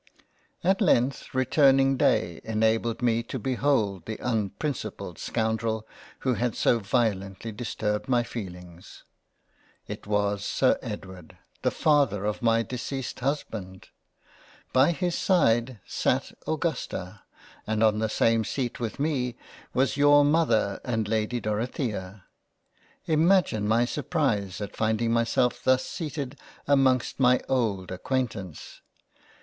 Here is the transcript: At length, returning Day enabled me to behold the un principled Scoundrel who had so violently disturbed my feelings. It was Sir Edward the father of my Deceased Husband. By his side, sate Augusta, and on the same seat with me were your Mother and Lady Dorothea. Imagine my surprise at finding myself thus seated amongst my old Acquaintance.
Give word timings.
At 0.63 0.81
length, 0.81 1.31
returning 1.31 1.95
Day 1.95 2.41
enabled 2.43 3.03
me 3.03 3.21
to 3.21 3.37
behold 3.37 4.07
the 4.07 4.19
un 4.19 4.49
principled 4.49 5.19
Scoundrel 5.19 5.87
who 6.21 6.33
had 6.33 6.55
so 6.55 6.79
violently 6.79 7.51
disturbed 7.51 8.09
my 8.09 8.23
feelings. 8.23 9.03
It 9.85 10.07
was 10.07 10.43
Sir 10.43 10.79
Edward 10.81 11.37
the 11.61 11.69
father 11.69 12.25
of 12.25 12.41
my 12.41 12.63
Deceased 12.63 13.19
Husband. 13.19 13.89
By 14.73 14.89
his 14.91 15.13
side, 15.13 15.79
sate 15.85 16.33
Augusta, 16.47 17.21
and 17.67 17.83
on 17.83 17.99
the 17.99 18.09
same 18.09 18.43
seat 18.43 18.79
with 18.79 18.99
me 18.99 19.35
were 19.71 19.85
your 19.93 20.25
Mother 20.25 20.81
and 20.83 21.07
Lady 21.07 21.39
Dorothea. 21.39 22.23
Imagine 23.05 23.67
my 23.67 23.85
surprise 23.85 24.61
at 24.61 24.75
finding 24.75 25.11
myself 25.11 25.63
thus 25.63 25.85
seated 25.85 26.39
amongst 26.67 27.19
my 27.19 27.39
old 27.47 27.91
Acquaintance. 27.91 28.81